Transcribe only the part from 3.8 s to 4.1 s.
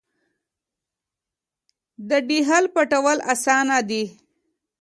دي.